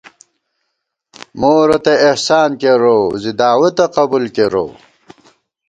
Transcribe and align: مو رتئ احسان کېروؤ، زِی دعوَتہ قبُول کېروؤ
مو 1.39 1.51
رتئ 1.69 1.95
احسان 2.09 2.49
کېروؤ، 2.61 3.03
زِی 3.21 3.31
دعوَتہ 3.39 3.85
قبُول 3.95 4.25
کېروؤ 4.35 4.69